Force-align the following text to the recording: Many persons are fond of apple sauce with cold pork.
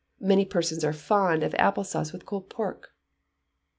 Many 0.19 0.45
persons 0.45 0.83
are 0.83 0.93
fond 0.93 1.43
of 1.43 1.53
apple 1.59 1.83
sauce 1.83 2.11
with 2.11 2.25
cold 2.25 2.49
pork. 2.49 2.89